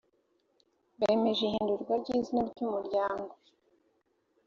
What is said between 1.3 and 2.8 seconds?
ihindurwa ry izina ry